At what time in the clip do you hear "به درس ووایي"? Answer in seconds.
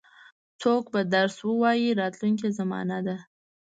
0.93-1.89